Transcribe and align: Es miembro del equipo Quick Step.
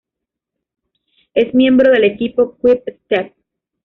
Es 1.35 1.53
miembro 1.53 1.91
del 1.91 2.05
equipo 2.05 2.57
Quick 2.57 2.99
Step. 3.05 3.35